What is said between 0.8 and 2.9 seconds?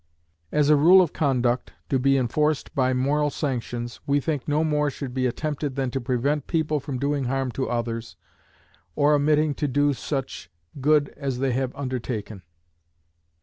of conduct, to be enforced